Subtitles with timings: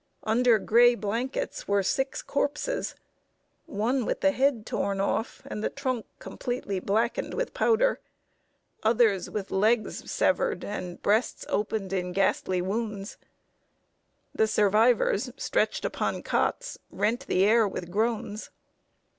[0.23, 2.95] Under gray blankets were six corpses,
[3.67, 7.99] one with the head torn off and the trunk completely blackened with powder;
[8.81, 13.17] others with legs severed and breasts opened in ghastly wounds.
[14.33, 18.49] The survivors, stretched upon cots, rent the air with groans.